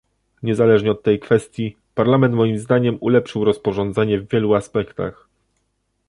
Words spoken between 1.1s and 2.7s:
kwestii, Parlament moim